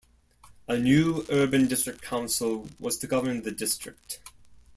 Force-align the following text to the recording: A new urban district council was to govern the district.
A 0.67 0.77
new 0.79 1.27
urban 1.29 1.67
district 1.67 2.01
council 2.01 2.67
was 2.79 2.97
to 2.97 3.05
govern 3.05 3.43
the 3.43 3.51
district. 3.51 4.19